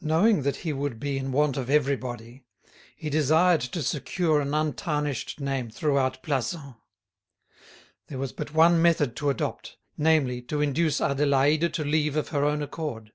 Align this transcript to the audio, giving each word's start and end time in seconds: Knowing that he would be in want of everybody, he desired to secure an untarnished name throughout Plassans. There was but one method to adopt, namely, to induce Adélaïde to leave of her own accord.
Knowing 0.00 0.42
that 0.42 0.54
he 0.58 0.72
would 0.72 1.00
be 1.00 1.18
in 1.18 1.32
want 1.32 1.56
of 1.56 1.68
everybody, 1.68 2.44
he 2.94 3.10
desired 3.10 3.60
to 3.60 3.82
secure 3.82 4.40
an 4.40 4.54
untarnished 4.54 5.40
name 5.40 5.68
throughout 5.68 6.22
Plassans. 6.22 6.76
There 8.06 8.18
was 8.20 8.30
but 8.32 8.54
one 8.54 8.80
method 8.80 9.16
to 9.16 9.30
adopt, 9.30 9.76
namely, 9.98 10.42
to 10.42 10.60
induce 10.60 10.98
Adélaïde 11.00 11.72
to 11.72 11.84
leave 11.84 12.14
of 12.14 12.28
her 12.28 12.44
own 12.44 12.62
accord. 12.62 13.10